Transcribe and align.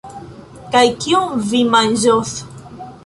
Kaj 0.75 0.81
kion 1.03 1.45
vi 1.51 1.61
manĝos? 1.77 2.33